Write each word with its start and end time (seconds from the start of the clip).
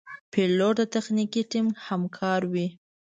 پیلوټ 0.31 0.75
د 0.79 0.81
تخنیکي 0.95 1.41
ټیم 1.51 1.67
همکار 1.87 2.41
وي. 2.51 2.67